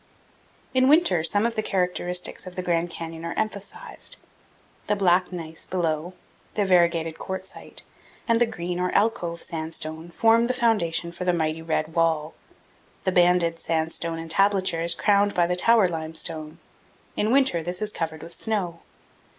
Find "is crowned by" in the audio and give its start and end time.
14.81-15.45